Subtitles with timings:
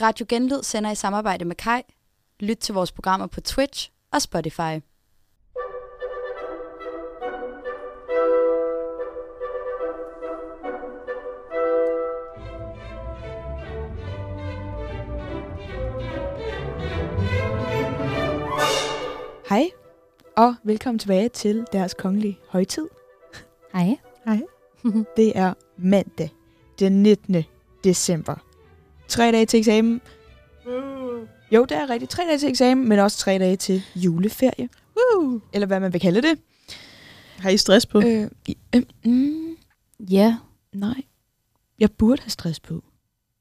[0.00, 1.82] Radio Genlyd sender i samarbejde med Kai.
[2.40, 4.80] Lyt til vores programmer på Twitch og Spotify.
[19.48, 19.70] Hej,
[20.36, 22.88] og velkommen tilbage til deres kongelige højtid.
[23.72, 23.96] Hej.
[24.24, 24.42] Hej.
[25.16, 26.30] Det er mandag,
[26.78, 27.44] den 19.
[27.84, 28.45] december.
[29.08, 30.00] Tre dage til eksamen.
[31.52, 32.10] Jo, det er rigtigt.
[32.10, 34.68] Tre dage til eksamen, men også tre dage til juleferie.
[34.96, 35.40] Woo!
[35.52, 36.38] Eller hvad man vil kalde det.
[37.38, 38.00] Har I stress på?
[38.00, 38.30] Øh,
[38.74, 39.56] øh, mm,
[40.10, 40.36] Ja.
[40.72, 41.02] nej,
[41.78, 42.84] jeg burde have stress på.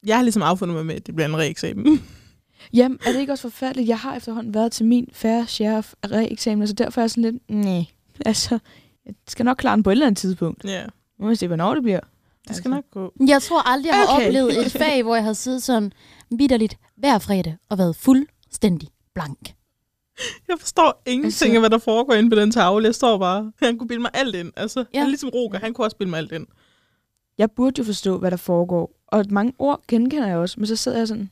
[0.05, 2.03] Jeg har ligesom affundet mig med, at det bliver en reeksamen.
[2.73, 3.87] Jamen, er det ikke også forfærdeligt?
[3.87, 7.23] Jeg har efterhånden været til min færre share af re-eksamener, så derfor er jeg sådan
[7.23, 7.83] lidt, nej,
[8.25, 8.59] altså,
[9.05, 10.65] jeg skal nok klare den på et eller andet tidspunkt.
[10.65, 10.85] ja,
[11.19, 11.99] Nu må se, hvornår det bliver.
[12.47, 13.13] Det skal nok gå.
[13.27, 14.27] Jeg tror aldrig, jeg har Okay.
[14.27, 15.91] oplevet et fag, hvor jeg har siddet sådan
[16.31, 19.53] vidderligt hver fredag og været fuldstændig blank.
[20.47, 22.85] Jeg forstår ingenting Altså- af, hvad der foregår inde på den tavle.
[22.85, 24.51] Jeg står bare, han kunne bilde mig alt ind.
[24.55, 24.99] Altså, ja.
[24.99, 26.47] Han er ligesom Roger, han kunne også bilde mig alt ind.
[27.37, 28.91] Jeg burde jo forstå, hvad der foregår.
[29.07, 31.29] Og mange ord genkender jeg også, men så sidder jeg sådan,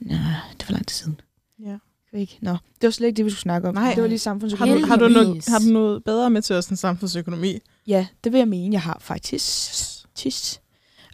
[0.00, 0.18] nej,
[0.52, 1.20] det for lang tid siden.
[1.64, 1.76] Ja.
[2.18, 2.38] Ikke?
[2.42, 3.74] Nå, det var slet ikke det, vi skulle snakke om.
[3.74, 3.94] Nej.
[3.94, 4.80] Det var lige Har samfundsøkonomi.
[4.80, 7.58] du, har, du noget, har du noget bedre med til os end samfundsøkonomi?
[7.86, 9.72] Ja, det vil jeg mene, jeg har faktisk.
[10.14, 10.60] Tis.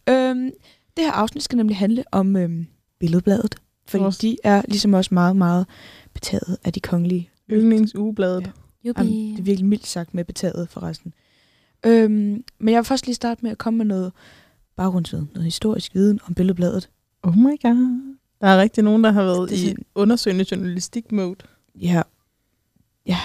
[0.09, 0.51] Øhm,
[0.97, 2.67] det her afsnit skal nemlig handle om øhm,
[2.99, 3.55] Billedbladet.
[3.87, 5.67] Fordi Vores- de er ligesom også meget, meget
[6.15, 7.31] betaget af de kongelige.
[7.51, 8.47] Yndlingsugebladet.
[8.85, 8.93] Ja.
[8.97, 11.15] Jamen, det er virkelig mildt sagt med betaget forresten.
[11.87, 14.13] Øhm, men jeg vil først lige starte med at komme med noget
[14.77, 16.91] baggrundsviden, noget historisk viden om Billedbladet.
[17.23, 18.15] Oh my god.
[18.41, 21.37] Der er rigtig nogen, der har været Det er i sådan- undersøgende journalistik-mode.
[21.81, 22.03] Ja.
[23.07, 23.19] Ja.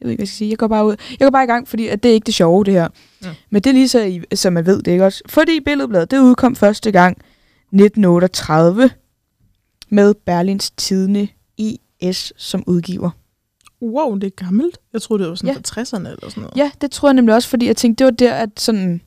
[0.00, 0.50] Jeg ved ikke, hvad jeg skal sige.
[0.50, 0.96] Jeg går bare ud.
[1.10, 2.88] Jeg går bare i gang, fordi at det er ikke det sjove, det her.
[3.24, 3.34] Ja.
[3.50, 5.22] Men det er lige så, I- så man ved det, ikke også?
[5.28, 7.16] Fordi Billedbladet, det udkom første gang
[7.72, 8.90] 1938
[9.90, 11.28] med Berlins Tidende
[11.58, 13.10] IS som udgiver.
[13.82, 14.78] Wow, det er gammelt.
[14.92, 15.54] Jeg troede, det var sådan Ja.
[15.54, 16.56] fra 60'erne eller sådan noget.
[16.56, 19.00] Ja, det tror jeg nemlig også, fordi jeg tænkte, det var der, at sådan...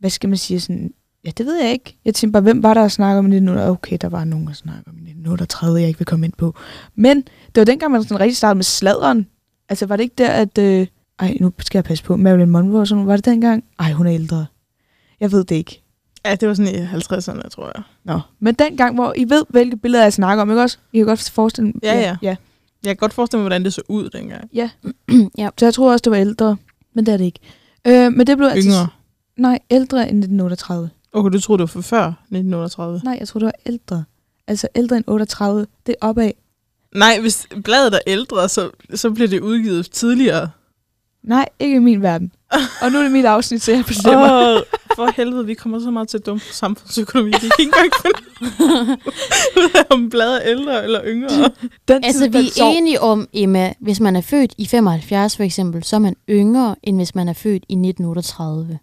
[0.00, 0.60] Hvad skal man sige?
[0.60, 0.90] Sådan,
[1.24, 1.98] ja, det ved jeg ikke.
[2.04, 3.70] Jeg tænkte bare, hvem var der at snakke om i 1938?
[3.72, 6.54] Okay, der var nogen, der snakkede om i 1938, jeg ikke vil komme ind på.
[6.94, 9.26] Men det var dengang, man sådan rigtig startede med sladeren.
[9.72, 10.58] Altså, var det ikke der, at...
[10.58, 10.86] Øh,
[11.18, 12.16] ej, nu skal jeg passe på.
[12.16, 13.06] Marilyn Monroe og sådan.
[13.06, 13.64] Var det dengang?
[13.78, 14.46] Ej, hun er ældre.
[15.20, 15.82] Jeg ved det ikke.
[16.24, 17.82] Ja, det var sådan i 50'erne, tror jeg.
[18.04, 18.20] Nå.
[18.40, 20.78] Men dengang, hvor I ved, hvilke billeder jeg snakker om, ikke også?
[20.92, 22.16] I kan godt forestille Ja, ja.
[22.22, 22.36] ja.
[22.84, 24.48] Jeg kan godt forestille mig, hvordan det så ud dengang.
[24.54, 24.70] ja.
[25.38, 25.48] ja.
[25.58, 26.56] Så jeg tror også, det var ældre.
[26.94, 27.40] Men det er det ikke.
[27.86, 28.70] Øh, men det blev altså...
[28.70, 28.88] Yngre.
[29.36, 30.90] Nej, ældre end 1938.
[31.12, 33.00] Okay, du troede, det var for før 1938?
[33.04, 34.04] Nej, jeg tror det var ældre.
[34.46, 35.66] Altså ældre end 38.
[35.86, 36.30] Det er opad.
[36.94, 40.50] Nej, hvis bladet er ældre, så, så bliver det udgivet tidligere.
[41.22, 42.32] Nej, ikke i min verden.
[42.82, 44.54] Og nu er det mit afsnit, så jeg bestemmer.
[44.56, 44.62] Åh,
[44.96, 47.30] for helvede, vi kommer så meget til dum samfundsøkonomi.
[47.30, 48.98] Vi kan ikke engang finde
[49.56, 51.50] ud af, om bladet er ældre eller yngre.
[51.88, 52.72] Den Altså, tid, vi er sov.
[52.72, 56.76] enige om, Emma, hvis man er født i 75 for eksempel, så er man yngre,
[56.82, 58.78] end hvis man er født i 1938.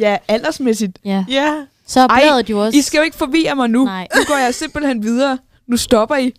[0.00, 0.98] Ja, aldersmæssigt.
[1.04, 1.24] Ja.
[1.28, 2.78] Ja, Så er bladet jo også...
[2.78, 3.84] I skal jo ikke forvirre mig nu.
[3.84, 4.06] Nej.
[4.16, 5.38] Nu går jeg simpelthen videre.
[5.66, 6.32] Nu stopper I.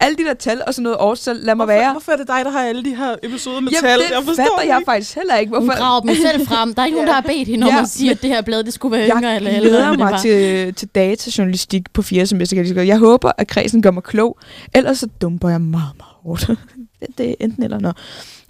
[0.00, 1.90] Alle de der tal og sådan noget årstal, lad mig hvorfor, være.
[1.92, 3.98] hvorfor er det dig, der har alle de her episoder med Jamen, tal?
[3.98, 4.84] det jeg forstår jeg ikke.
[4.90, 5.50] faktisk heller ikke.
[5.54, 5.78] Hun Hvorfor?
[5.78, 6.74] graver dem selv frem.
[6.74, 8.42] Der er ikke nogen, der har bedt hende om Ja, at sige, at det her
[8.42, 9.68] blad, det skulle være yngre Jeg eller ældre.
[9.68, 12.26] glæder end det mig til, til datajournalistik på 4.
[12.26, 12.56] semester.
[12.56, 12.86] kan jeg.
[12.86, 14.38] Jeg håber, at kredsen gør mig klog.
[14.74, 16.46] Ellers så dumper jeg meget, meget hårdt.
[17.00, 17.96] det, det er enten eller noget.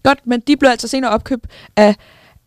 [0.03, 1.97] Godt, men de blev altså senere opkøbt af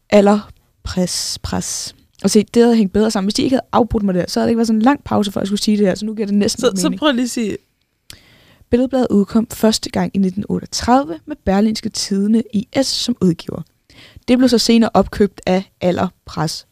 [0.09, 1.40] Allerpress.
[1.40, 1.96] Press.
[2.23, 3.25] Og se, det havde hængt bedre sammen.
[3.28, 5.03] Hvis de ikke havde afbrudt mig der, så havde det ikke været sådan en lang
[5.03, 5.95] pause, for at jeg skulle sige det her.
[5.95, 7.00] Så nu giver det næsten Så, så, så mening.
[7.00, 7.57] prøv lige at sige,
[8.69, 13.61] Billedbladet udkom første gang i 1938 med Berlinske Tidene IS som udgiver.
[14.28, 16.67] Det blev så senere opkøbt af Allerpress.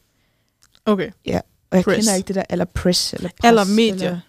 [0.86, 1.42] okay, Og jeg
[1.84, 1.96] Press.
[1.98, 3.14] kender ikke det der Allerpress.
[3.14, 4.08] Eller press, Aller Media.
[4.08, 4.20] Eller,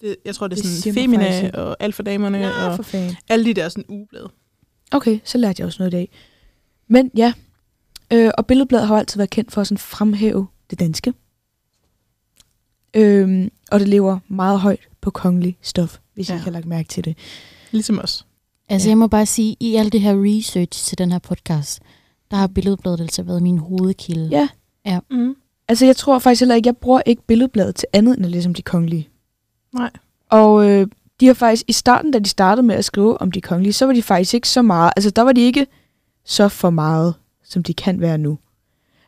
[0.00, 2.82] det, jeg tror, det er Det sådan mig Femina faktisk og Alfa-damerne ja, og for
[2.82, 3.16] fanden.
[3.28, 4.28] alle de der sådan ugeblade.
[4.92, 6.08] Okay, så lærte jeg også noget i dag.
[6.88, 7.32] Men ja,
[8.12, 11.12] øh, og Billedbladet har altid været kendt for at sådan fremhæve det danske.
[12.94, 16.34] Øhm, og det lever meget højt på kongelig stof, hvis ja.
[16.34, 16.42] I Ja.
[16.42, 17.16] har lagt mærke til det.
[17.70, 18.26] Ligesom os.
[18.68, 18.90] Altså, Ja.
[18.90, 21.80] jeg må bare sige, i alt det her research til den her podcast,
[22.30, 24.48] der har Billedbladet altså været min hovedkilde.
[24.86, 25.00] Ja.
[25.10, 25.36] Mm.
[25.68, 28.62] Altså, jeg tror faktisk heller ikke, jeg bruger ikke Billedbladet til andet end ligesom de
[28.62, 29.08] kongelige.
[29.74, 29.90] Nej.
[30.30, 30.86] Og øh,
[31.20, 33.86] de har faktisk, i starten, da de startede med at skrive om de kongelige, så
[33.86, 35.66] var de faktisk ikke så meget, altså der var de ikke
[36.24, 37.14] så for meget,
[37.44, 38.38] som de kan være nu.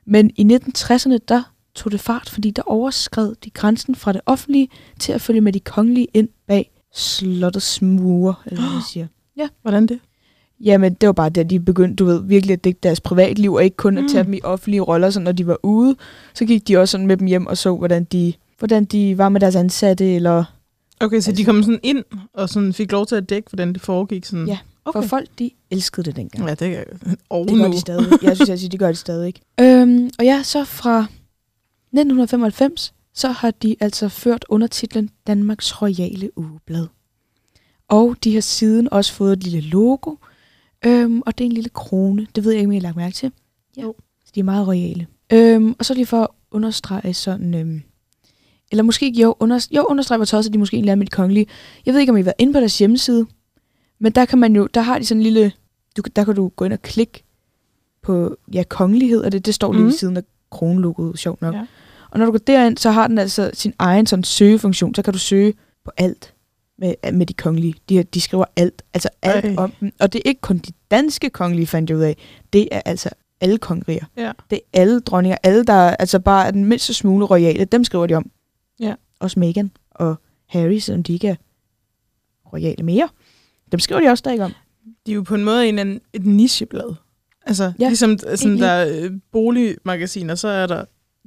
[0.04, 4.68] Men i 1960'erne, der tog det fart, fordi der overskred de grænsen fra det offentlige
[5.00, 9.06] til at følge med de kongelige ind bag slottets mure, eller hvad man siger.
[9.62, 9.98] Hvordan det?
[10.60, 13.52] Jamen, det var bare det, at de begyndte, du ved, virkelig at dække deres privatliv,
[13.52, 14.26] og ikke kun at tage Mm.
[14.26, 15.96] dem i offentlige roller, så når de var ude,
[16.34, 19.28] så gik de også sådan med dem hjem og så, hvordan de, hvordan de var
[19.28, 20.44] med deres ansatte, eller
[21.00, 22.04] Okay, så de Altså- kom sådan ind
[22.34, 24.24] og sådan fik lov til at dække, hvordan det foregik.
[24.24, 24.46] Sådan.
[24.48, 25.00] Ja, okay.
[25.02, 26.48] for folk, de elskede det dengang.
[26.48, 26.84] Ja, det
[27.30, 27.62] og Det nu.
[27.62, 28.06] gør de stadig.
[28.22, 29.26] Jeg synes, jeg siger, de gør det stadig.
[29.26, 29.40] Ikke?
[29.60, 31.06] Øhm, og ja, så fra
[32.00, 36.86] 1995, så har de altså ført undertitlen Danmarks Royale Ugeblad.
[37.88, 40.14] Og de har siden også fået et lille logo,
[40.86, 42.26] øhm, og det er en lille krone.
[42.34, 43.32] Det ved jeg ikke, om I har lagt mærke til.
[43.76, 43.82] Ja.
[43.82, 43.94] Jo.
[44.24, 45.06] Så de er meget royale.
[45.32, 47.54] Øhm, og så de for at understrege sådan...
[47.54, 47.82] Øhm,
[48.70, 51.10] eller måske ikke, jo, under, jo understrege hvor tosset de måske egentlig er med de
[51.10, 51.46] kongelige.
[51.86, 53.26] Jeg ved ikke, om I har været inde på deres hjemmeside,
[53.98, 55.52] men der kan man jo, der har de sådan en lille,
[55.96, 57.24] du, der kan du gå ind og klikke
[58.02, 59.86] på, ja, kongelighed, og det, det står lige Mhm.
[59.90, 61.54] ved siden af kronlogoet, sjovt nok.
[61.54, 61.66] Ja.
[62.14, 65.12] Og når du går derind, så har den altså sin egen sådan søgefunktion, så kan
[65.12, 66.34] du søge på alt
[66.78, 67.74] med, med de kongelige.
[67.88, 69.54] De, de skriver alt, altså alt Ej.
[69.56, 69.92] om dem.
[70.00, 72.16] Og det er ikke kun de danske kongelige, fandt jeg ud af.
[72.52, 74.04] Det er altså alle kongeriger.
[74.16, 74.32] Ja.
[74.50, 78.06] Det er alle dronninger, alle der altså bare er den mindste smule royale, dem skriver
[78.06, 78.30] de om.
[78.80, 78.94] Ja.
[79.20, 80.14] Også Meghan og
[80.48, 81.34] Harry, selvom de ikke er
[82.52, 83.08] royale mere.
[83.72, 84.52] Dem skriver de også der ikke om.
[85.06, 86.94] De er jo på en måde en, anden- et nicheblad.
[87.46, 88.60] Altså, Ja, ligesom sådan, egentlig.
[88.62, 90.84] der er øh, boligmagasiner, så er der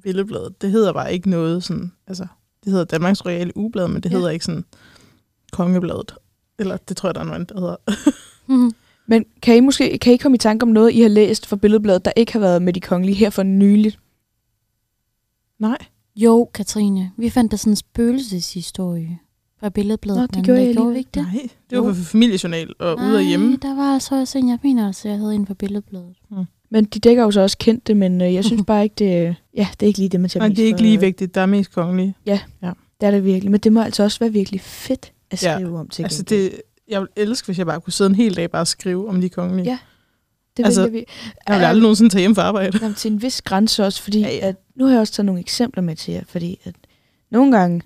[0.08, 0.62] Billedbladet.
[0.62, 2.28] Det hedder bare ikke noget sådan, altså,
[2.64, 4.16] det hedder Danmarks Royale Ugeblad, men det Ja.
[4.16, 4.66] hedder ikke sådan
[5.52, 6.14] Kongebladet.
[6.60, 7.76] Eller det tror jeg, der er noget der hedder.
[8.48, 8.72] Mhm.
[9.08, 11.56] Men kan I måske kan I komme i tanke om noget, I har læst fra
[11.56, 14.00] Billedbladet, der ikke har været med de kongelige her for nyligt?
[15.60, 15.78] Nej.
[16.16, 19.20] Jo, Katrine, vi fandt der sådan en spøgelseshistorie
[19.60, 20.20] fra Billedbladet.
[20.22, 21.24] Nå, det gjorde jeg gjorde ikke det?
[21.34, 21.94] Nej, det var Jo.
[21.94, 23.48] for familiejournal og ude og hjemme.
[23.48, 26.16] Nej, der var altså også en, jeg mener altså, jeg havde en på Billedbladet.
[26.70, 29.68] Men de dækker jo så også kendte, men øh, jeg synes bare ikke, det, ja,
[29.80, 31.36] det er ikke lige det, man tager Nej, det er ikke lige vigtigt.
[31.36, 32.16] Der er mest kongelige.
[33.02, 33.52] Det er det virkelig.
[33.52, 36.52] Men det må altså også være virkelig fedt at Ja, skrive om til Altså, gengæld.
[36.52, 39.10] det, jeg vil elske, hvis jeg bare kunne sidde en hel dag bare og skrive
[39.10, 39.66] om de kongelige.
[39.66, 39.78] Ja.
[40.58, 41.04] det altså, altså, vi.
[41.48, 42.80] Jeg vil aldrig nogensinde tage hjem for arbejde.
[42.82, 44.40] Jamen, til en vis grænse også, fordi Ja, ja, ja.
[44.40, 44.48] ja.
[44.48, 46.76] At, nu har jeg også taget nogle eksempler med til jer, fordi at
[47.32, 47.82] nogle gange,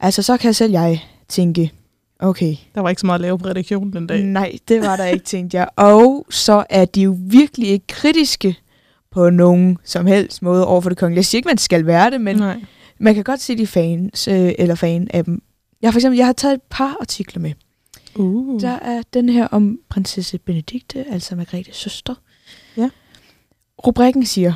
[0.00, 1.72] altså så kan selv jeg tænke,
[2.18, 4.22] okay, Der var ikke så meget at lave på redaktionen den dag.
[4.22, 5.68] nej, det var der ikke, tænkte jeg.
[5.76, 8.56] Og så er de jo virkelig ikke kritiske
[9.10, 11.18] på nogen som helst måde over for det kongelige.
[11.18, 12.60] Jeg siger ikke, man skal være det, men Nej.
[13.00, 15.42] man kan godt se de fans, øh, eller fan af dem.
[15.82, 17.52] Jeg, for eksempel, jeg har taget et par artikler med.
[18.14, 18.60] Uh.
[18.60, 22.14] Der er den her om prinsesse Benedikte, altså Margrethes søster.
[22.76, 22.88] Ja.
[23.86, 24.52] Rubrikken siger,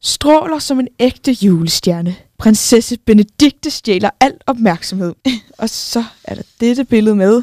[0.00, 2.14] stråler som en ægte julestjerne.
[2.38, 5.14] Prinsesse Benedikte stjæler al opmærksomhed.
[5.58, 7.42] Og så er der dette billede med.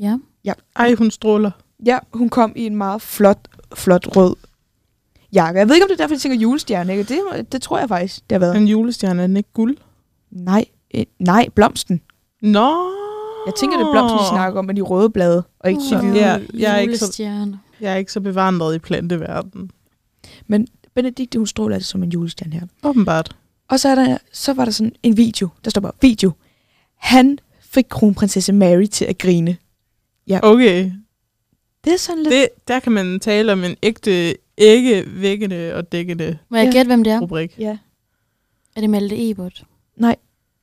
[0.00, 0.18] Ja.
[0.76, 1.50] Ej, hun stråler.
[1.86, 4.36] Ja, hun kom i en meget flot, flot rød
[5.32, 5.58] jakke.
[5.58, 6.96] Jeg ved ikke, om det er derfor, jeg tænker julestjerne.
[6.96, 7.14] Ikke?
[7.14, 8.56] Det, det tror jeg faktisk, det har været.
[8.56, 9.76] En julestjerne, er den ikke guld?
[10.30, 10.64] Nej,
[10.94, 12.00] øh, nej, blomsten.
[12.42, 12.90] Nå!
[13.46, 15.98] Jeg tænker, det er blomsten, vi snakker om, med de røde blade, og ikke de
[16.00, 16.14] hvide.
[16.16, 17.60] Ja, jeg er ikke så- julestjerne.
[17.80, 19.70] Jeg er ikke så bevandret i planteverdenen.
[20.94, 22.66] Benedikte, hun stråler altså som en julestjerne her.
[22.82, 23.36] Åbenbart.
[23.68, 26.32] Og så, er der, så var der sådan en video, der står bare, video.
[26.96, 29.56] Han fik kronprinsesse Mary til at grine.
[30.42, 30.92] Okay.
[31.84, 32.32] Det er sådan lidt...
[32.32, 36.72] Det, der kan man tale om en ægte, ikke vækkende og dækkende Må jeg Ja.
[36.72, 37.20] gætte, hvem det er?
[37.20, 37.54] rubrik.
[37.58, 37.78] Ja,
[38.76, 39.64] Er det Malte Ebert?
[39.96, 40.16] Nej.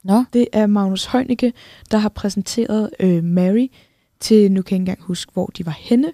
[0.03, 1.53] Nå, det er Magnus Heunicke,
[1.91, 3.67] der har præsenteret øh, Mary
[4.19, 6.11] til, nu kan jeg ikke engang huske, hvor de var henne.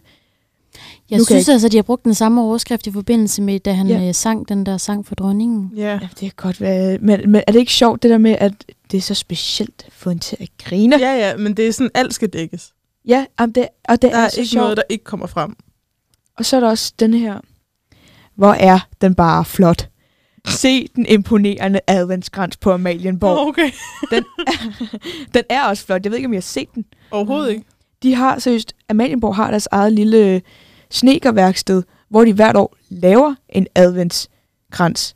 [1.09, 3.73] Jeg Nu synes jeg altså, de har brugt den samme overskrift i forbindelse med, da
[3.73, 3.99] han Ja.
[3.99, 4.11] ja.
[4.11, 5.71] sang den der sang for dronningen.
[5.75, 5.81] Ja.
[5.91, 6.97] Ja, det kan godt være...
[7.01, 8.53] Men, men er det ikke sjovt, det der med, at
[8.91, 10.95] det er så specielt at få hende til at grine?
[10.99, 12.73] ja, ja, men det er sådan, alt skal dækkes.
[13.07, 14.61] ja jamen det, og det Der er, er så ikke sjovt.
[14.63, 15.55] noget, der ikke kommer frem.
[16.37, 17.39] Og så er der også den her.
[18.35, 19.89] Hvor er den bare flot.
[20.47, 23.47] Se den imponerende adventskrans på Amalienborg.
[23.47, 23.71] Okay.
[24.11, 24.23] Den,
[25.33, 26.03] den er også flot.
[26.03, 26.85] Jeg ved ikke, om jeg har set den.
[27.11, 27.63] Overhovedet ikke.
[28.03, 30.41] De har seriøst, Amalienborg har deres eget lille
[30.91, 35.15] snekerværksted, hvor de hvert år laver en adventskrans.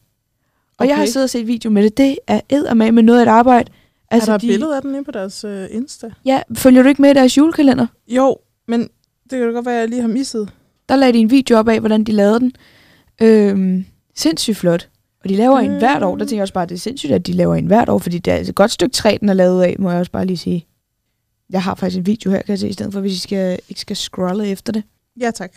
[0.78, 0.90] Og okay.
[0.90, 1.98] jeg har siddet og set video med det.
[1.98, 3.72] Det er eddermame med noget af et arbejde.
[4.12, 4.51] Altså, er der de, de...
[4.51, 6.10] billeder af den inde på deres uh, Insta?
[6.25, 7.88] Ja, følger du ikke med i deres julekalender?
[8.08, 8.38] Jo,
[8.68, 8.82] men
[9.30, 10.50] det kan godt være, at jeg lige har misset.
[10.90, 12.54] Der lagde de en video op af, hvordan de lavede den.
[13.22, 13.86] Øhm,
[14.16, 14.90] sindssygt flot.
[15.24, 15.78] Og de laver en Mm.
[15.78, 16.16] hvert år.
[16.18, 17.98] Der tænker jeg også bare, at det er sindssygt, at de laver en hvert år,
[17.98, 20.12] fordi det er altså et godt stykke træ, den er lavet af, må jeg også
[20.12, 20.66] bare lige sige.
[21.50, 23.60] Jeg har faktisk en video her, kan jeg se, i stedet for, hvis I skal,
[23.70, 24.84] ikke skal scrolle efter det.
[25.20, 25.51] Ja, tak.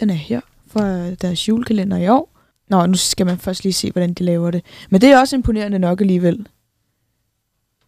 [0.00, 2.30] Den er her fra deres julekalender i år.
[2.68, 4.64] Nå, nu skal man først lige se, hvordan de laver det.
[4.90, 6.46] Men det er også imponerende nok alligevel.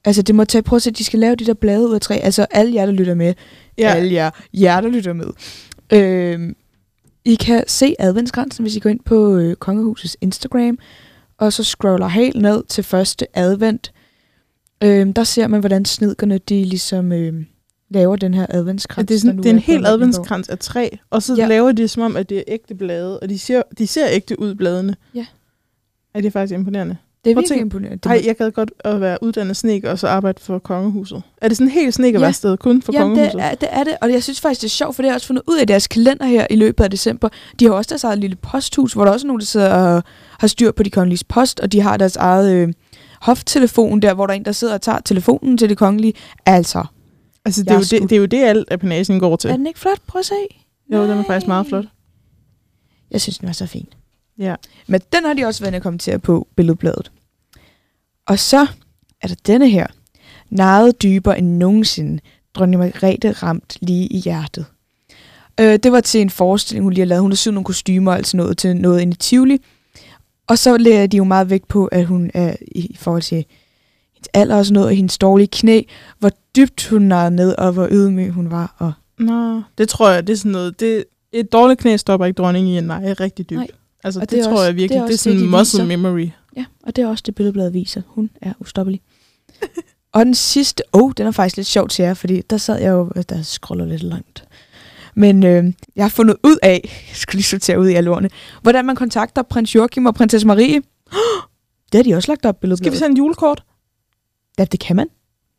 [0.04, 2.00] Altså, det må tage, prøv at se, de skal lave de der blade ud af
[2.00, 2.14] træ.
[2.22, 3.34] Altså, alle jer, der lytter med.
[3.78, 3.94] Ja.
[3.94, 5.26] Alle jer, jer der lytter med.
[5.92, 6.56] Øhm,
[7.24, 10.78] I kan se adventsgrænsen, hvis I går ind på øh, Kongehusets Instagram,
[11.38, 13.92] og så scroller helt ned til første advent.
[14.82, 17.46] Øhm, der ser man, hvordan snedkerne, de ligesom, øhm,
[17.90, 19.06] laver den her Ja, adventskrans.
[19.08, 19.92] det er, sådan, det er en helt Amalienborg.
[19.92, 21.42] adventskrans af træ, og så Ja.
[21.42, 21.48] ja.
[21.48, 24.40] laver de som om, at det er ægte blade, og de ser, de ser ægte
[24.40, 24.96] ud, bladene.
[25.14, 25.26] Ja.
[26.14, 26.96] Er det er faktisk imponerende.
[27.24, 28.08] Det er Prøv virkelig imponerende.
[28.08, 31.22] Nej, jeg gad godt at være uddannet sneker, og så arbejde for kongehuset.
[31.42, 33.34] Er det sådan helt snekerværsted, kun for Jamen, kongehuset?
[33.34, 35.12] det er, det er det, og jeg synes faktisk, det er sjovt, for det har
[35.12, 37.28] jeg også fundet ud af deres kalender her i løbet af december.
[37.60, 40.02] De har også deres eget lille posthus, hvor der også er nogen, der sidder og
[40.40, 42.72] har styr på de kongelige post, og de har deres eget øh,
[43.20, 46.12] hoftelefon der, hvor der er en, der sidder og tager telefonen til det kongelige.
[46.46, 46.84] Altså,
[47.46, 49.50] altså, det er, jo sgu- det, det er jo det, alt apanagen går til.
[49.50, 50.00] er den ikke flot?
[50.06, 50.34] Prøv at se.
[50.92, 51.68] Jo, den er faktisk meget Nej.
[51.68, 51.84] flot.
[53.10, 53.86] Jeg synes, den var så fin.
[54.38, 54.54] Ja.
[54.86, 57.12] Men den har de også været og kommentere på billedbladet.
[58.26, 58.66] Og så
[59.22, 59.86] er der denne her.
[60.50, 62.20] Naret dybere end nogensinde.
[62.54, 64.66] Dronning Margrethe ramt lige i hjertet.
[65.60, 67.22] Øh, det var til en forestilling, hun lige har lavet.
[67.22, 69.58] Hun har syet nogle kostymer og altså noget til noget inde i Tivoli.
[70.46, 73.44] Og så lægger de jo meget vægt på, at hun er i forhold til
[74.16, 75.82] hendes alder og sådan noget, og hendes dårlige knæ,
[76.18, 78.74] hvor dybt hun narrede ned, og hvor ydmyg hun var.
[78.78, 80.80] Og Nå, det tror jeg, det er sådan noget.
[80.80, 83.58] Det, et dårligt knæ stopper ikke dronningen i en nej, rigtig dybt.
[83.58, 83.68] Nej.
[84.04, 84.90] Altså, Og det, det tror også- jeg virkelig.
[84.96, 85.96] det er Det er, sådan de muscle viser.
[85.96, 86.28] memory.
[86.56, 88.02] Ja, og det er også det billedbladet viser.
[88.06, 89.00] Hun er ustoppelig.
[90.12, 92.90] og den sidste, oh, den er faktisk lidt sjov til jer, fordi der sad jeg
[92.90, 94.44] jo, der scroller lidt langt.
[95.14, 95.64] Men øh,
[95.96, 98.30] jeg har fundet ud af, jeg skal lige sortere ud i alle ordene,
[98.62, 100.82] hvordan man kontakter prins Joachim og prinsesse Marie.
[101.92, 102.92] Det har de også lagt op Skal billedbladet.
[102.92, 103.64] vi sende en julekort?
[104.58, 105.08] Ja, det kan man.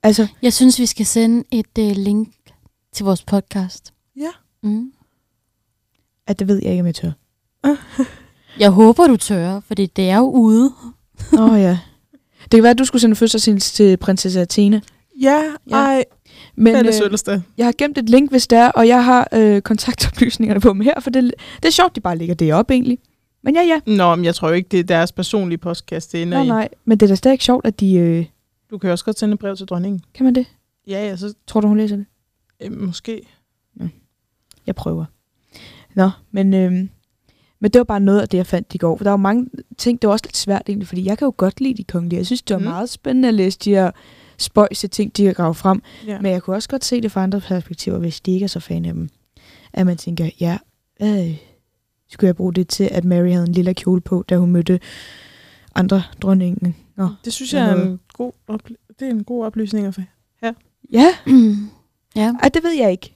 [0.03, 2.29] Altså, Jeg synes, vi skal sende et uh, link
[2.93, 3.93] til vores podcast.
[4.19, 4.29] Ja.
[4.63, 4.91] Mm.
[6.27, 7.11] at det ved jeg ikke, om jeg tør.
[8.59, 10.71] Jeg håber, du tør, for det er jo ude.
[11.33, 11.79] Åh oh, ja.
[12.41, 14.81] Det kan være, at du skulle sende fødselshils til prinsesse Athena.
[15.21, 15.75] Ja, Ja.
[15.75, 16.03] ej.
[16.55, 16.93] Men Men, øh,
[17.29, 20.69] øh, jeg har gemt et link, hvis det er, og jeg har øh, kontaktoplysningerne på
[20.69, 22.99] dem her, for det, det er sjovt, de bare ligger det op egentlig.
[23.43, 23.79] Men ja, ja.
[23.95, 26.47] Nå, men jeg tror jo ikke, det er deres personlige postkasse, det ender Nej, i.
[26.47, 26.69] nej.
[26.85, 27.93] Men det er da stadig sjovt, at de...
[27.95, 28.25] Øh,
[28.71, 30.01] Du kan også godt sende et brev til dronningen.
[30.13, 30.45] kan man det?
[30.87, 32.05] Ja, ja, så Tror du, hun læser det?
[32.61, 33.21] øh, måske.
[34.67, 35.05] Jeg prøver.
[35.95, 36.71] Nå, men, øh,
[37.59, 38.97] men det var bare noget af det, jeg fandt i går.
[38.97, 39.47] For der var mange
[39.77, 42.17] ting, det var også lidt svært egentlig, fordi jeg kan jo godt lide de kongelige.
[42.17, 42.65] Jeg synes, det var Mm.
[42.65, 43.91] meget spændende at læse de her
[44.37, 45.81] spøjse ting, de har gravet frem.
[46.07, 46.21] Ja.
[46.21, 48.59] Men jeg kunne også godt se det fra andre perspektiver, hvis de ikke er så
[48.59, 49.09] fan af dem.
[49.73, 50.57] At man tænker, ja,
[51.01, 51.37] øh,
[52.09, 54.79] skulle jeg bruge det til, at Mary havde en lille kjole på, da hun mødte
[55.75, 56.75] andre dronningen.
[56.97, 57.09] Nå.
[57.25, 60.01] Det synes jeg er en god, oply- det er en god oplysning at få.
[60.41, 60.53] Ja,
[62.15, 62.33] ja.
[62.43, 63.13] Ej, det ved jeg ikke.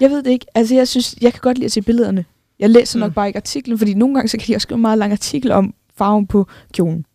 [0.00, 0.46] Jeg ved det ikke.
[0.54, 2.24] Altså, jeg synes, jeg kan godt lide at se billederne.
[2.58, 3.14] Jeg læser nok Mm.
[3.14, 5.50] bare ikke artiklen, fordi nogle gange så kan de også skrive en meget lang artikel
[5.52, 7.06] om farven på kjolen.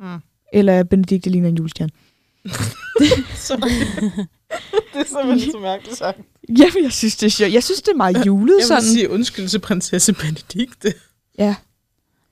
[0.00, 0.06] Mm.
[0.52, 1.90] Eller Benedikte ligner en julestjerne.
[3.46, 6.18] Så, det er simpelthen så mærkeligt sagt.
[6.48, 7.52] Jamen, jeg synes, det er sjovt.
[7.52, 8.82] Jeg synes, det er meget julet Jeg sådan.
[8.82, 10.94] vil sige undskyld til prinsesse Benedikte.
[11.38, 11.54] Ja.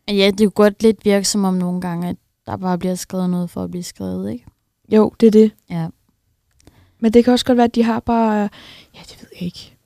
[0.09, 3.31] ja, det kunne godt lidt virke som om nogle gange, at der bare bliver skrevet
[3.31, 4.47] noget for at blive skrevet, ikke?
[4.93, 5.53] Jo, det er det.
[5.71, 5.89] Ja.
[7.01, 8.49] Men det kan også godt være, at de har bare...
[8.95, 9.77] Ja, det ved jeg ikke.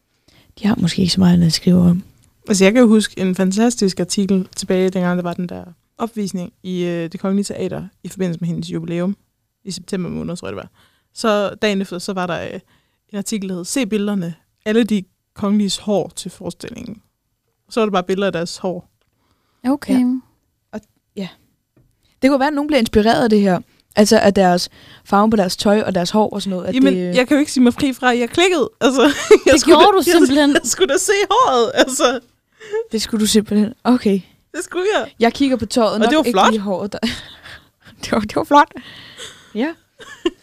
[0.58, 2.02] De har måske ikke så meget andet at skrive om.
[2.48, 5.64] Altså, jeg kan jo huske en fantastisk artikel tilbage, dengang der var den der
[5.98, 9.16] opvisning i øh, det kongelige teater i forbindelse med hendes jubilæum
[9.64, 10.70] i september måned, tror jeg det var.
[11.14, 12.60] Så dagen efter, så var der øh,
[13.08, 14.34] en artikel, der hed Se billederne.
[14.64, 15.02] Alle de
[15.34, 17.02] kongeliges hår til forestillingen.
[17.70, 18.90] Så var det bare billeder af deres hår.
[19.64, 20.00] Okay.
[20.00, 20.20] Ja.
[22.26, 23.58] Det kunne være, at nogen bliver inspireret af det her.
[23.96, 24.68] Altså af deres
[25.04, 26.68] farve på deres tøj og deres hår og sådan noget.
[26.68, 28.70] At Jamen, det, jeg kan jo ikke sige mig fri fra, at jeg klikkede.
[28.80, 29.02] Altså,
[29.46, 30.50] jeg Det gjorde da, du simpelthen.
[30.50, 32.20] Jeg, jeg skulle da se håret, altså.
[32.92, 33.72] det skulle du simpelthen...
[33.84, 34.20] Okay.
[34.54, 35.10] Det skulle jeg.
[35.20, 36.50] Jeg kigger på tøjet, Og nok det var ikke flot.
[36.50, 36.92] lige håret.
[36.92, 36.98] Der.
[38.02, 38.72] det, var, det var flot.
[39.54, 39.68] Ja.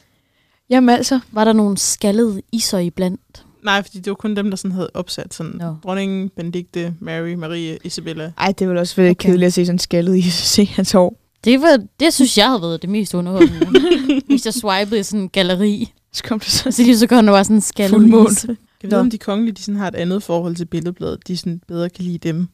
[0.69, 3.45] Jamen altså, Var der nogle skaldede iser iblandt?
[3.63, 5.75] Nej, fordi det var kun dem, der sådan havde opsat sådan Nå.
[5.83, 8.31] dronningen, Benedikte, Mary, Marie, Isabella.
[8.37, 9.13] ej, det ville også okay.
[9.19, 11.22] kedeligt at se sådan skaldet i se hans hår.
[11.43, 13.81] Det, var, det synes jeg havde været det mest underholdende.
[14.27, 17.25] Hvis jeg swipede i sådan en galleri, Så kom det så så lige så kom
[17.25, 17.71] der bare sådan en is.
[17.71, 21.27] Kan vi vide, om de kongelige de sådan har et andet forhold til billedbladet?
[21.27, 22.47] De sådan bedre kan lide dem,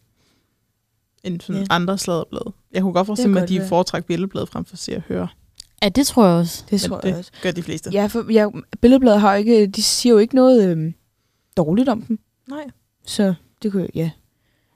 [1.23, 1.67] end sådan Ja.
[1.69, 2.51] andre sladderblade.
[2.73, 5.27] Jeg kunne godt forestille mig, at de foretrækker billedbladet frem for at se og høre.
[5.83, 6.63] Ja, det tror jeg også.
[6.63, 7.31] Det Men tror det jeg også.
[7.43, 7.89] gør de fleste.
[7.93, 8.47] Ja, for ja,
[8.81, 10.93] billedbladet har ikke, de siger jo ikke noget øhm,
[11.57, 12.19] dårligt om dem.
[12.49, 12.63] Nej.
[13.05, 14.09] Så det kunne ja.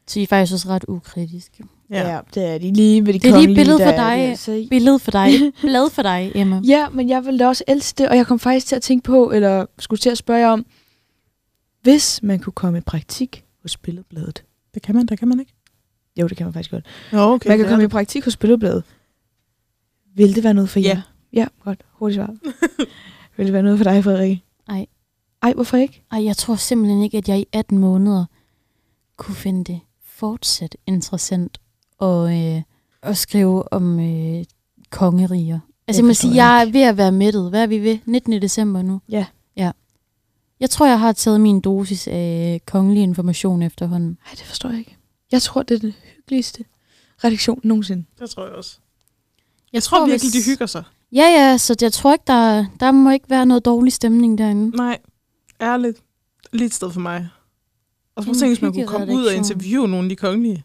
[0.08, 1.63] Så de er faktisk også ret ukritiske.
[1.93, 2.13] Ja.
[2.13, 2.19] ja.
[2.33, 4.67] det er de lige ved de Det er lige billedet der for dig.
[4.69, 5.29] Billede for dig.
[5.62, 6.62] Blad for dig, Emma.
[6.67, 9.03] Ja, men jeg ville da også elske det, og jeg kom faktisk til at tænke
[9.03, 10.65] på, eller skulle til at spørge jer om,
[11.81, 14.43] hvis man kunne komme i praktik hos Billedbladet.
[14.73, 15.53] Det kan man, det kan man ikke.
[16.19, 16.85] Jo, det kan man faktisk godt.
[17.12, 17.50] Nå, okay.
[17.50, 17.71] man kan ja.
[17.71, 18.83] komme i praktik hos Billedbladet.
[20.15, 20.88] Vil det være noget for Ja.
[20.89, 21.01] jer?
[21.33, 21.83] Ja, godt.
[21.91, 22.35] Hurtigt svar.
[23.38, 24.43] Vil det være noget for dig, Frederikke?
[24.67, 24.85] Nej.
[25.41, 26.03] Ej, hvorfor ikke?
[26.12, 28.25] Ej, jeg tror simpelthen ikke, at jeg i 18 måneder
[29.17, 31.57] kunne finde det fortsat interessant
[32.03, 32.62] at, øh,
[33.01, 34.45] at skrive om øh,
[34.89, 35.60] kongeriger.
[35.88, 37.50] Altså, jeg må sige, jeg jeg er ved at være mættet.
[37.50, 37.98] Hvad er vi ved?
[38.05, 38.41] 19.
[38.41, 39.01] december nu.
[39.10, 39.25] Ja.
[39.57, 39.72] Ja.
[40.60, 44.10] Jeg tror, jeg har taget min dosis af kongelig information efterhånden.
[44.10, 44.98] Nej, det forstår jeg ikke.
[45.31, 46.63] Jeg tror, det er den hyggeligste
[47.24, 48.05] redaktion nogensinde.
[48.19, 48.77] Det tror jeg også.
[49.74, 50.83] Jeg tror virkelig, hvis- de hygger sig.
[51.12, 54.77] Ja, ja, så jeg tror ikke, der, der må ikke være noget dårlig stemning derinde.
[54.77, 54.98] Nej,
[55.62, 55.98] ærligt.
[56.53, 57.27] Lige et sted for mig.
[58.15, 60.63] Og så En tænke, hvis man kunne komme ud og interviewe nogle af de kongelige.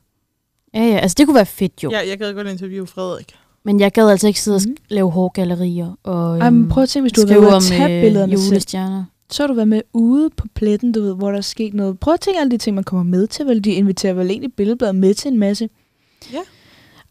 [0.75, 1.91] Ja, ja, altså det kunne være fedt jo.
[1.91, 3.35] Ja, jeg gad godt interviewe Frederik.
[3.65, 6.89] Men jeg gad altså ikke sidde og sk- lave hårgallerier og Ej, men prøv at
[6.89, 8.49] tænke, hvis du havde skrive været om at tage billederne øh, selv.
[8.49, 9.05] julestjerner.
[9.31, 11.99] Så har du været med ude på pletten, du ved, hvor der er sket noget.
[12.01, 13.47] Prøv at tænke alle de ting, man kommer med til.
[13.47, 15.69] Vel, de inviterer vel egentlig billedbladet med til en masse.
[16.33, 16.39] Ja.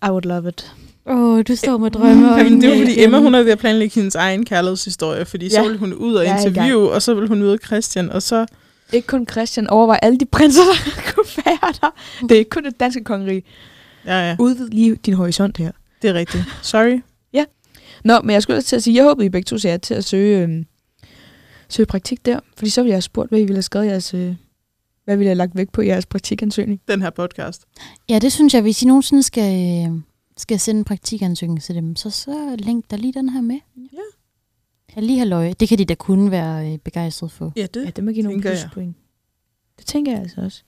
[0.08, 0.74] I would love it.
[1.10, 3.44] Åh, oh, du står med drømme og Jamen, det er jo fordi Emma, hun er
[3.44, 5.68] ved at planlægge hendes egen kærlighedshistorie, fordi så Ja.
[5.68, 8.46] vil hun ud og er interviewe, og så vil hun møde Christian, og så...
[8.94, 11.90] Ikke kun Christian, overvej alle de prinser, der kunne være der.
[12.22, 13.44] Det er ikke kun det danske kongerige.
[14.06, 15.72] Ja, ja, Udvid lige din horisont her.
[16.02, 16.44] det er rigtigt.
[16.62, 17.02] Sorry.
[18.04, 19.94] Nå, men jeg skulle også til at sige, jeg håbede, I begge to sagde til
[19.94, 20.66] at søge, øhm,
[21.70, 22.40] søge praktik der.
[22.58, 24.36] Fordi så ville jeg have spurgt, hvad I ville have skrevet jeres, øh,
[25.06, 26.82] hvad ville I have lagt vægt på i jeres praktikansøgning.
[26.88, 27.62] Den her podcast.
[28.10, 30.00] Ja, det synes jeg, hvis I nogensinde skal, øh,
[30.38, 33.60] skal sende en praktikansøgning til dem, så, så link der lige den her med.
[33.94, 34.17] Ja.
[34.98, 35.54] Jeg lige halløj.
[35.60, 37.54] Det kan de da kun være øh, begejstret for.
[37.56, 37.86] Ja, det.
[37.86, 38.58] Ja, det må give nogle jeg.
[38.62, 38.96] pluspoint.
[39.78, 40.64] Det tænker jeg altså også.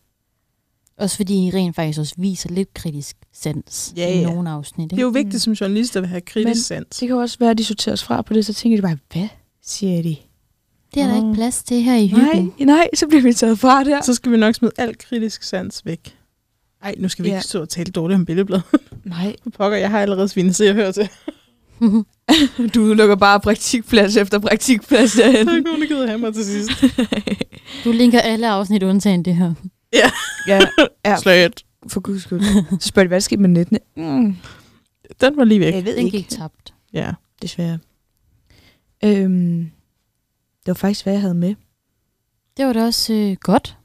[0.97, 4.25] Også fordi I rent faktisk også viser lidt kritisk sans Ja, i ja.
[4.25, 4.89] nogle afsnit.
[4.89, 5.19] Det er jo ikke?
[5.23, 6.87] vigtigt som journalist at have kritisk Men- sans.
[6.89, 8.81] Det kan jo også være, at de sorterer os fra på det, så tænker de
[8.81, 9.27] bare, hvad
[9.63, 10.15] siger de?
[10.93, 11.27] Det er der Nå.
[11.27, 12.67] ikke plads til her i Nej, hyggen.
[12.67, 14.01] nej, så bliver vi taget fra der.
[14.01, 16.17] Så skal vi nok smide alt kritisk sans væk.
[16.81, 17.35] Ej, nu skal vi Ja.
[17.35, 18.59] ikke stå og tale dårligt om billedblad.
[19.03, 21.09] Nej, Pokker, jeg har allerede svinet se og høre til.
[22.75, 25.49] du lukker bare praktikplads efter praktikplads Så er derhen.
[25.49, 26.69] ikke nogen, der gider have mig til sidst.
[27.83, 29.53] du linker alle afsnit undtagen det her.
[29.93, 30.59] ja,
[31.05, 31.65] ja, Slet.
[31.87, 32.41] for guds skyld.
[32.79, 33.79] Så spørger de, hvad der skete med nettene?
[33.97, 34.35] Mm,
[35.21, 35.73] Den var lige væk.
[35.73, 36.73] jeg ved Den ikke, gik tabt.
[36.93, 37.11] Ja.
[37.41, 37.79] desværre.
[39.03, 39.71] Øhm,
[40.59, 41.55] det var faktisk, hvad jeg havde med.
[42.57, 43.77] Det var da også øh, godt.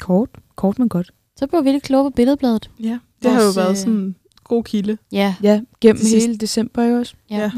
[0.00, 1.10] Kort, kort men godt.
[1.36, 2.70] Så blev vi lidt klogere på billedbladet.
[2.82, 2.98] ja.
[3.22, 4.14] Det har jo Vores, været øh, sådan
[4.54, 4.98] god kilde.
[5.12, 6.26] Ja, Ja, gennem sidst.
[6.26, 7.14] hele december jo også.
[7.30, 7.36] ja.
[7.36, 7.42] Ja.
[7.42, 7.50] ja.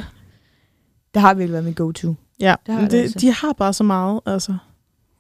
[1.15, 2.15] Det har virkelig været min go-to.
[2.41, 3.19] Ja, Det har det det, altså.
[3.19, 4.21] de har bare så meget.
[4.27, 4.57] Altså.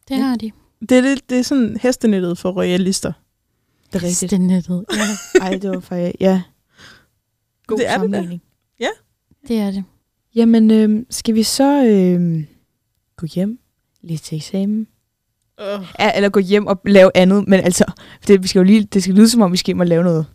[0.08, 0.20] det Ja.
[0.22, 0.50] har de.
[0.88, 3.12] Det, er lidt, det er sådan hestenettet for royalister.
[3.86, 4.30] Det er rigtigt.
[4.30, 4.84] Stenettet.
[4.92, 6.42] Ja, Ej, det var faktisk, ja.
[7.66, 8.42] God Det er det sammenligning.
[9.48, 9.84] det er det.
[10.34, 12.46] Jamen, øhm, skal vi så øhm,
[13.16, 13.58] gå hjem
[14.02, 14.86] lidt til eksamen?
[15.58, 15.86] Uh.
[16.00, 17.84] Ja, eller gå hjem og lave andet, men altså,
[18.28, 20.04] det, vi skal jo lige, det skal lyde som om, vi skal hjem og lave
[20.04, 20.26] noget.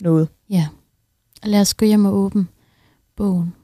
[0.00, 0.28] Noget.
[0.50, 0.66] Ja.
[1.44, 2.46] Lad os gå hjem og åbne
[3.16, 3.54] bogen.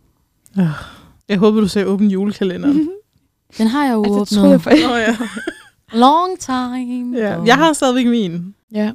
[1.28, 2.88] Jeg håber, du sagde åben julekalenderen.
[3.58, 4.50] Den har jeg jo Altså, åbnet.
[4.50, 4.86] jeg faktisk.
[4.86, 5.16] Nå ja.
[5.98, 7.18] Long time.
[7.18, 7.42] ja.
[7.42, 8.54] Jeg har stadigvæk min.
[8.72, 8.92] Ja,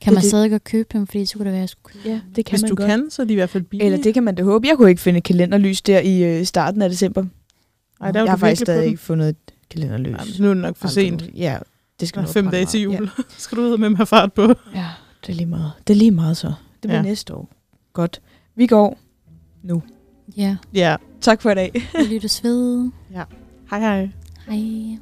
[0.00, 1.92] Kan man det- stadig godt købe dem, fordi så kunne det være, at jeg skulle
[1.92, 2.86] købe ja, det kan Hvis man du godt.
[2.86, 3.86] kan, så er de i hvert fald billige.
[3.86, 4.66] Eller det kan man da håbe.
[4.68, 7.24] Jeg kunne ikke finde et kalenderlys der i øh, starten af december.
[8.00, 9.36] Ej, der er jeg har faktisk stadig ikke fundet et
[9.70, 10.14] kalenderlys.
[10.16, 11.24] Ej, men nu er det nok for sent.
[11.34, 11.58] Ja,
[12.00, 13.10] det skal er nok fem dage til jul.
[13.38, 14.42] skal du ud med have fart på?
[14.42, 14.86] Ja, ja,
[15.26, 15.72] det er lige meget.
[15.86, 16.52] Det er lige meget så.
[16.86, 17.02] Det bliver Ja.
[17.04, 17.08] ja.
[17.08, 17.48] næste år.
[17.92, 18.22] Godt.
[18.54, 18.98] Vi går.
[20.36, 20.96] Ja, Ja.
[21.20, 21.70] Tak for i dag.
[21.94, 22.90] vi lyttes ved.
[23.70, 24.10] Hej hej.
[24.48, 24.98] Hej.